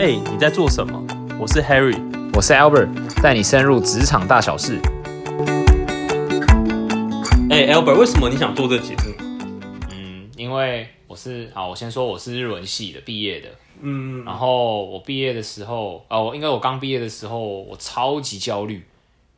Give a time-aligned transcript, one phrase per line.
[0.00, 0.98] 哎、你在做什么？
[1.38, 1.94] 我是 Harry。
[2.32, 2.88] 我是 Albert，
[3.20, 4.80] 带你深入职场大小事。
[7.50, 9.12] 哎、a l b e r t 为什么你想做这个节目？
[9.90, 13.50] 嗯，因为我是啊，我先说我是日文系的毕业的，
[13.82, 18.82] 嗯，然后我毕业的时候，哦，应该我刚毕业的时候，我超级焦虑，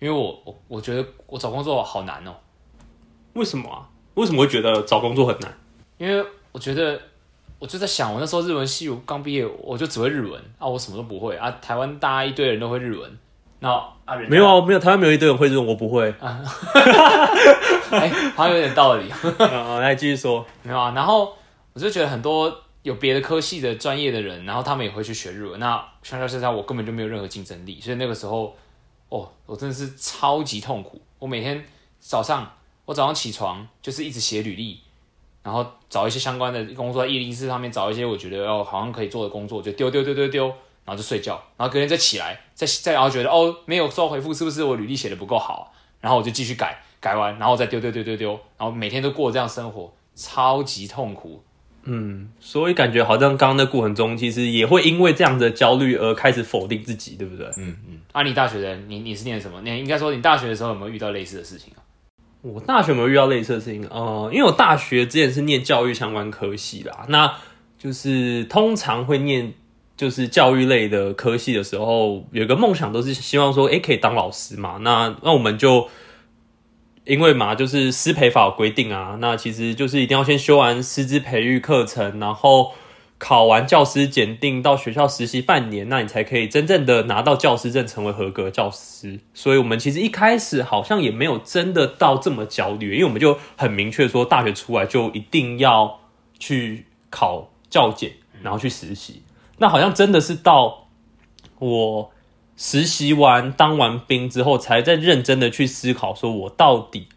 [0.00, 2.34] 因为我我我觉得我找工作好难哦，
[3.34, 3.86] 为什么啊？
[4.14, 5.56] 为什么会觉得找工作很难？
[5.98, 7.00] 因为我觉得
[7.58, 11.50] 我就在想，我那时候日文系我刚毕业，我就只会日文啊，我什么都不会啊。
[11.60, 13.18] 台湾大家一堆人都会日文，
[13.60, 13.70] 那
[14.04, 16.14] 啊没有啊，没有，台湾没有一堆人会日文，我不会。
[16.20, 19.10] 哎，好像有点道理。
[19.40, 20.44] 啊，来继续说。
[20.62, 21.34] 没有啊，然后
[21.72, 25.58] 我就觉得很多有别的科系的专业的人，然后他们也会去学日文。
[25.58, 28.54] 那相较之下，我根本就没有任何竞争力，所以那个时候，
[29.08, 31.00] 哦，我真的是超级痛苦。
[31.18, 31.64] 我每天
[31.98, 32.48] 早上，
[32.84, 34.80] 我早上起床就是一直写履历，
[35.48, 40.44] 然后找一些相关的工作，在一零四上面找一些我觉得哦好像可以做的工作，就丢丢丢丢丢，
[40.84, 45.64] 然后就睡觉，然后隔天再起来，再再然后觉得哦没有收到回复，是不是我履历写的不够好啊、
[46.02, 51.42] 然后我就继续改，改完然后再丢丢丢丢丢，然后每天都过这样生活，超级痛苦。
[51.84, 57.46] 嗯所以感觉好像刚刚的过程中，其实也会因为这样的焦虑而开始否定自己，对不对？
[57.56, 59.62] 嗯嗯啊，你大学的你你是念什么？
[59.62, 61.80] 你应该说你大学的时候有没有遇到类似的事情啊？
[62.42, 63.86] 我大学有没有遇到类似的事情？
[63.90, 67.34] 呃，因为我大学之前是念教育相关科系啦，那
[67.78, 69.52] 就是通常会念
[69.96, 74.78] 就是教育类的科系的时候，有个梦想都是希望说，诶，可以当老师嘛。
[74.82, 75.88] 那那我们就
[77.04, 82.72] 因为嘛，就是师培法规定啊，那其实就是一定要先修完师资培育课程，然后
[83.18, 89.18] 考完教师检定，到学校实习半年，那你才可以真正的拿到教师证，成为合格教师。
[89.34, 96.00] 所以我们其实一开始好像也没有真的到这么焦虑，因为我们就很明确说，大学出来就一定要
[96.38, 99.22] 去考教检，然后去实习。
[99.58, 100.86] 那好像真的是到
[101.58, 102.12] 我
[102.56, 107.08] 实习完、当完兵之后，才在认真的去思考，说我到底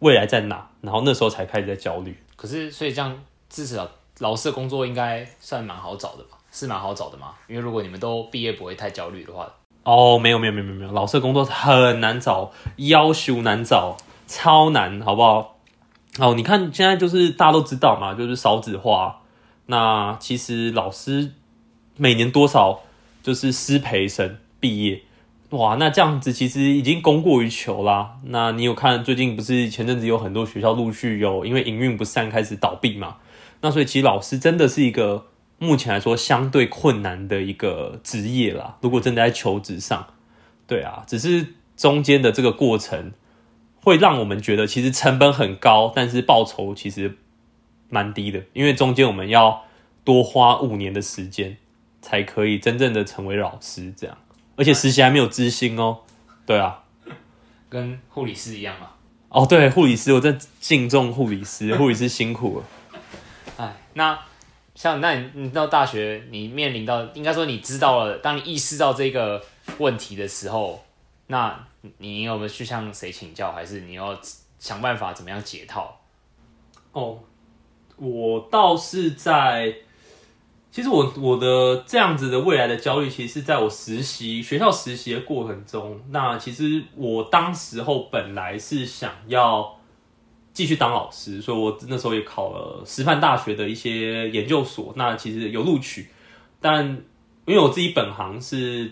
[0.00, 2.18] 未来在哪，然后那时候才开始在焦虑。
[2.36, 6.38] 可是所以这样，至少老师的工作应该算蛮好找的吧？
[6.50, 7.32] 是蛮好找的嘛？
[7.48, 9.46] 因为如果你们都毕业不会太焦虑的话，
[9.82, 15.58] 哦，没有没有没有没有没有，老师的工作很难找，要求难找，超难，好不好？
[16.18, 19.20] 哦，你看现在就是大家都知道嘛，就是少子化。
[19.66, 21.32] 那其实老师
[21.96, 22.80] 每年多少
[23.22, 25.02] 就是师培生毕业，
[25.50, 28.16] 哇，那这样子其实已经供过于求啦。
[28.24, 33.16] 那你有看最近不是前阵子有很多学校陆续有因为营运不善开始倒闭嘛？
[33.66, 35.26] 那所以其实老师真的是一个
[35.58, 38.76] 目前来说相对困难的一个职业啦。
[38.80, 40.06] 如果真的在求职上，
[40.68, 43.10] 对啊，只是中间的这个过程
[43.82, 47.18] 会让我们觉得其实成本很高，但是报酬其实
[47.88, 49.64] 蛮低的，因为中间我们要
[50.04, 51.56] 多花五年的时间
[52.00, 54.16] 才可以真正的成为老师，这样，
[54.54, 55.98] 而且实习还没有知薪哦。
[56.46, 56.84] 对啊，
[57.68, 58.90] 跟护理师一样嘛。
[59.30, 62.64] 哦对，护理师，我在敬重护理师，护理师辛苦了。
[63.96, 64.18] 那
[64.74, 69.42] 像那你你到大学，你面临到应该说你知道了，当你意识到这个
[69.78, 70.84] 问题的时候，
[71.28, 74.14] 那你有没有去向谁请教，还是你要
[74.58, 75.98] 想办法怎么样解套？
[76.92, 77.18] 哦，
[77.96, 79.74] 我倒是在，
[80.70, 85.98] 其实我我的这样子的未来的焦虑，其实是在我实习学校实习的过程中。
[86.10, 89.75] 那其实我当时候本来是想要
[90.56, 96.08] 继续当老师，所以我那时候也考了师范大学的一些研究所，那其实有录取，
[96.60, 96.84] 但
[97.44, 98.90] 因为我自己本行是。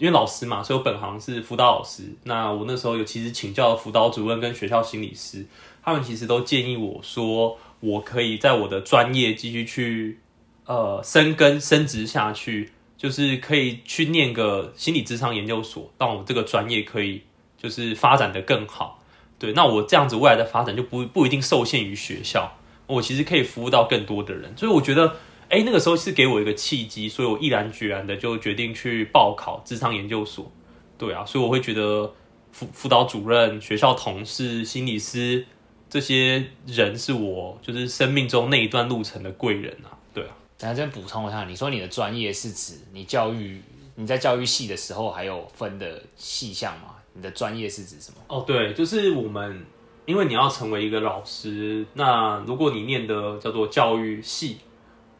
[0.00, 2.04] 因为老师嘛，所以我本行是辅导老师。
[2.22, 5.44] 那我那时候有其实请教辅导主任跟学校心理师，
[5.82, 10.20] 他们其实都建议我说，我可以在我的专业继续去
[10.66, 17.20] 呃深耕升职下去，就是可以去念个心理智商研究所，让我这个专业可以
[17.56, 18.97] 就是发展的更好。
[19.38, 22.52] 对，那我这样子未来的发展就不不一定受限于学校，
[22.86, 24.52] 我其实可以服务到更多的人。
[24.56, 25.14] 所以我觉得，
[25.48, 30.50] 哎，那个时候是给我一个契机，所以我毅然决然的就决定去报考智商研究所。
[30.98, 32.12] 对啊，所以我会觉得
[32.50, 35.46] 辅辅导主任、学校同事、心理师
[35.88, 39.94] 这些人是我就是生命中那一段路程的贵人啊。
[40.12, 43.62] 对啊，等下这边补充一下，你说你的专业是指你教育
[43.94, 46.96] 你在教育系的时候还有分的细项吗？
[47.18, 48.18] 你的专业是指什么？
[48.28, 49.66] 哦，对，就是我们，
[50.06, 54.58] 因为你要成为一个老师，那如果你念的叫做教育系，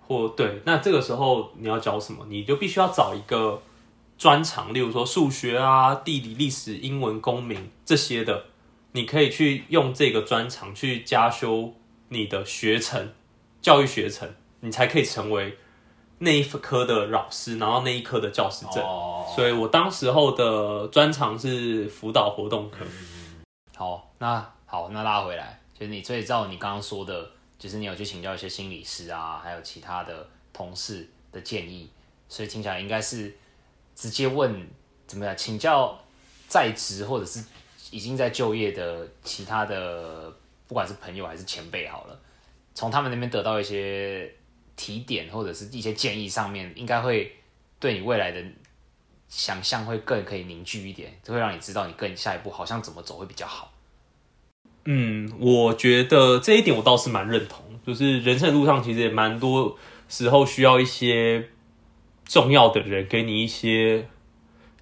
[0.06, 3.61] 或对，那这个时候你要教什么，你就必须要找一个
[4.17, 8.45] 专长，例如说数学啊、地理、历史、英文、公民这些的，
[8.93, 11.75] 你可以去用这个专长去加修
[12.11, 13.12] 你的学程，
[13.61, 15.59] 教育学程，你才可以成为
[16.19, 18.82] 那一科的老师，然后那一科的教师证。
[18.82, 22.79] 哦，所以我当时候的专长是辅导活动课。
[23.76, 31.88] 好，那好，那拉回来，就是你，所以照你刚刚说的，就是你有去请教一些心理师啊，还有其他的同事的建议，
[32.29, 33.32] 所以听起来应该是
[33.94, 34.69] 直接问
[35.06, 35.97] 怎么样，请教
[36.49, 37.44] 在职或者是
[37.93, 40.32] 已经在就业的其他的，
[40.67, 42.21] 不管是朋友还是前辈好了，
[42.75, 44.35] 从他们那边得到一些
[44.79, 47.33] 提点或者是一些建议上面，应该会
[47.81, 48.43] 对你未来的
[49.29, 53.75] 想象会更可以凝聚一点，就会让你知道你更下一步好像怎么走会比较好。
[54.87, 59.77] 嗯，我觉得这一点我倒是蛮认同，就是人生的路上其实也蛮多
[60.09, 61.51] 时候需要一些
[62.25, 64.09] 重要的人给你一些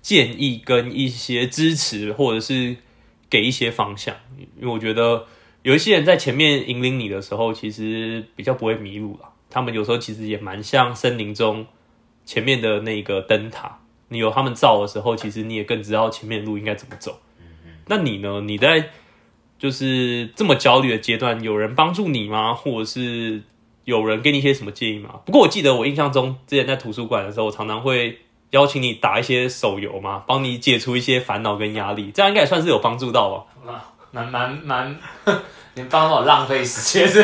[0.00, 2.76] 建议跟一些支持，或者是
[3.28, 4.14] 给一些方向。
[4.38, 5.26] 因为我觉得
[5.62, 9.32] 有一些人在前面引领你的时候，其实比较不会迷路了。
[9.50, 11.66] 他们有时候其实也蛮像森林中
[12.24, 13.78] 前面的那个灯塔，
[14.08, 17.20] 你有他们照的时候，其实你也更知道前面路应该怎么走。
[17.88, 18.40] 那你呢？
[18.40, 18.90] 你在
[19.58, 22.52] 就是这么焦虑的阶段，有人帮助你吗？
[22.52, 23.42] 或者是
[23.84, 25.20] 有人给你一些什么建议吗？
[25.24, 28.18] 不过我记得我印象中，之前在图书馆的时候，我常常会
[28.50, 33.30] 邀请你打一些手游嘛，帮你解除一些烦恼跟压力，这样应该也算是有帮助到
[33.64, 33.84] 吧？
[34.10, 34.98] 蛮蛮蛮，
[35.76, 37.20] 你帮我浪费时间 是？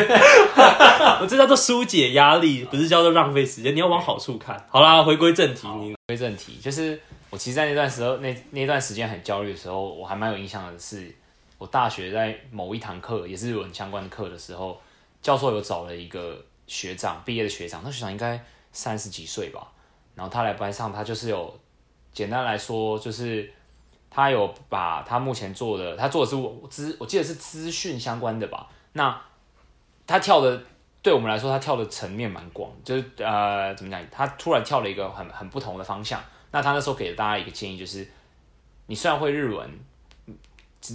[1.19, 3.75] 我这叫做疏解压力，不是叫做浪费时间。
[3.75, 4.63] 你要往好处看。
[4.69, 7.01] 好啦，回归正题，你归正题，就是
[7.31, 11.11] 我其实，在那段时候那那段时间很焦虑的时候，我还蛮有印象的是，
[11.57, 14.79] 我大学在某一堂课也是日文相关的课的时候，
[15.19, 18.39] 教授有找了一个学长，毕业的学长，那学长应该
[18.71, 19.65] 三十几岁吧，
[20.13, 21.59] 然后他来班上，他就是有
[22.13, 23.51] 简单来说，就是
[24.13, 26.37] 他有把他目前做的，他做的是
[26.69, 29.19] 资，我记得是资讯相关的吧，那
[30.05, 30.63] 他跳的。
[31.01, 34.01] 对我们来说，他跳的层面蛮广，就是呃，怎么讲？
[34.09, 36.23] 他突然跳了一个很很不同的方向。
[36.49, 38.09] 那他那时候给了大家一个建议，就是
[38.85, 39.69] 你虽然会日文，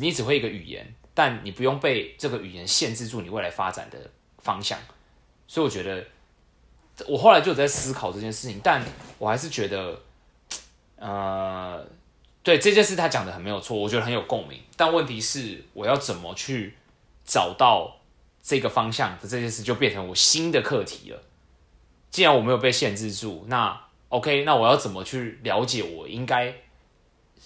[0.01, 3.99] 你只会一个语言，但你不用被这个语言限制住你未来发展的
[4.39, 4.79] 方向。
[5.47, 6.03] 所以我觉得，
[7.07, 8.83] 我后来就有在思考这件事情，但
[9.19, 10.01] 我还是觉得，
[10.97, 11.87] 呃，
[12.43, 14.59] 对这件事他讲的很没有错，我觉得很有共鸣。
[14.77, 16.75] 但问题是，我要怎么去
[17.25, 17.95] 找到？
[18.41, 21.19] 这个方向的这件事就变成我新的课题了。
[22.11, 26.55] 既然我没有被限制住，那 OK，那我要怎么去了解我应该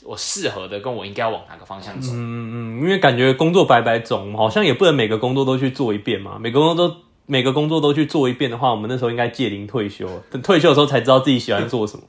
[0.05, 2.13] 我适合的，跟我应该往哪个方向走？
[2.13, 6.39] 嗯嗯，因为感觉工作百百种，好像也不能每个工作都去做一遍嘛。
[6.39, 6.97] 每个工作都
[7.27, 12.05] 每个工作都去做一遍的话，我们那时候应该届龄退休，等退休的时候才知道自己喜欢做什么。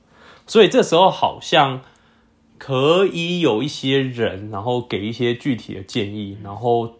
[0.45, 1.81] 所以这时候好像
[2.58, 6.96] 可以有一些人，然后给一些具体的建议，然后。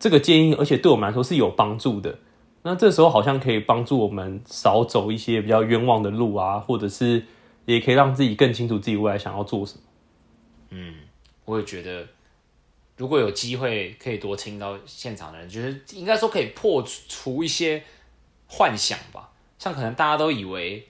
[0.00, 2.20] 这个建议，而且对我们来说是有帮助的。
[2.62, 7.24] 那这时候好像可以帮助我们少走一些比较冤枉的路啊，或者是
[7.64, 9.80] 也可以让自己更清楚自己未来想要做什么。
[10.70, 10.94] 嗯，
[11.44, 12.06] 我也觉得，
[12.96, 17.82] 如果有机会可以多听到现场的人，就是应该说可以破除一些
[18.46, 19.30] 幻想吧。
[19.58, 20.86] 像可能大家都以为，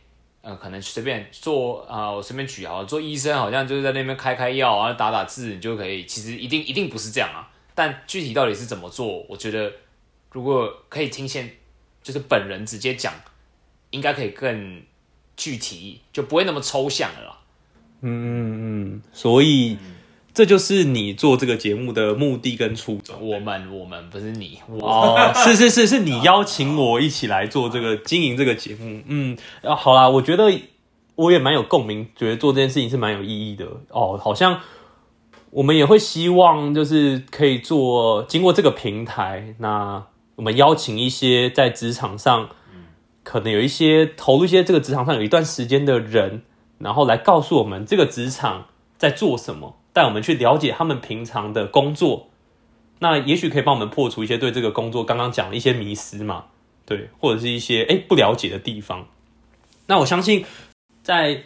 [0.49, 6.07] 呃，可能随便做啊，我随便举啊，做医生好像就是在那边开开药啊，打打字你就可以。
[6.07, 7.47] 其实一定一定不是这样啊。
[7.75, 9.27] 但具体到底是怎么做？
[9.29, 9.71] 我觉得
[10.33, 11.51] 如果可以听现
[12.03, 13.13] 就是本人直接讲，
[13.91, 14.83] 应该可以更
[15.37, 17.39] 具体，就不会那么抽象了啦。
[18.01, 18.39] 嗯嗯
[18.95, 19.77] 嗯，所以
[20.39, 23.17] 这就是你做这个节目的目的跟初衷。
[23.21, 29.03] 我们我们不是你哦，是是是是你邀请我一起来做这个经营这个节目。
[29.09, 30.45] 嗯，啊好啦，我觉得
[31.17, 34.61] 我也蛮有共鸣，觉得做这件事情是蛮有意义的哦，好像。
[35.51, 40.05] 我们也会希望，就是可以做经过这个平台，那
[40.37, 42.51] 我们邀请一些在职场上，
[43.25, 46.43] 可能有一些投入一些这个职场上有一段时间的人，
[46.79, 48.67] 然后来告诉我们这个职场
[48.99, 52.29] 在做什么，带我们去了解他们平常的工作，
[53.01, 56.45] 那也许可以帮我们破除一些对这个工作刚刚讲的一些迷思嘛，
[56.87, 59.09] 对，或者是一些哎不了解的地方。
[59.87, 60.45] 那我相信
[61.03, 61.43] 在。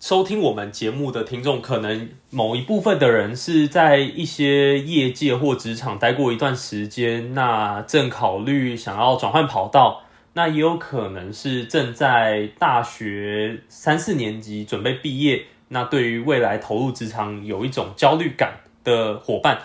[0.00, 19.62] 收听我们节目的听众，可能某一部分的人是在一些业界或职场待过一段时间，那正考虑想要转换跑道；那也有可能是正在大学三四年级准备毕业，那对于未来投入职场有一种焦虑感的伙伴。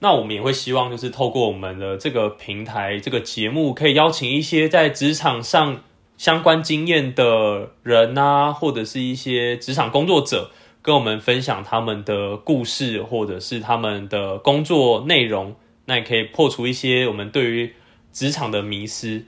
[0.00, 5.80] 那我们也会希望，就是透过我们的这个平台、这个节目，可以邀请一些在职场上。
[6.16, 17.74] 相关经验的人啊，或者是一些职场工作者，跟我们分享他们的故事，或者是他们的工作内容，那也可以破除一些我们对于
[18.12, 19.26] 职场的迷失。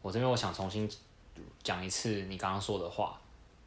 [0.00, 0.88] 我这边我想重新
[1.62, 3.20] 讲一次你刚刚说的话。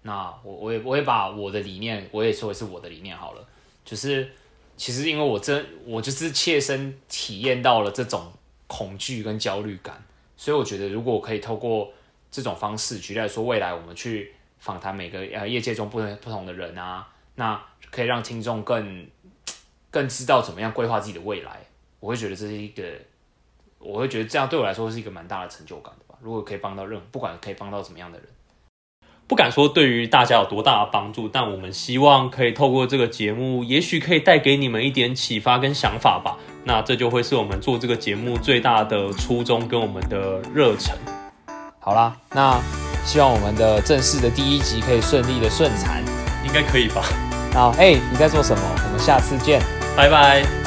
[0.07, 3.43] 那我我也我也把我的理念，我也说一次我的理念好了。
[3.83, 4.29] 就是
[4.77, 8.31] 其实因为我真我就是切身体验到了这种
[8.67, 9.99] 恐惧跟焦虑感，
[10.37, 11.91] 所以我觉得如果可以透过
[12.29, 17.59] 这种方式，举例来说，未来我们去访谈每个呃业界中不同不同的人啊，那
[17.89, 19.07] 可以让听众更
[19.89, 21.59] 更知道怎么样规划自己的未来。
[21.99, 22.83] 我会觉得这是一个，
[23.79, 26.15] 我会觉得这样对我来说是一个蛮大的成就感的吧。
[26.21, 28.27] 如果可以帮到任，不管可以帮到怎么样的人。
[29.27, 36.37] 不敢说对于大家有多大的帮助，但我们希望可以透过这个节目，也许可以带给你们一点启发跟想法吧。
[36.63, 40.95] 那这就会是我们做这个节目最大的初衷跟我们的热忱。
[41.79, 42.59] 好啦，那
[43.03, 46.03] 希望我们的正式的第一集可以顺利的顺产，
[46.45, 47.03] 应该可以吧？
[47.53, 48.61] 好，哎，你在做什么？
[48.85, 49.59] 我们下次见，
[49.95, 50.64] 拜拜。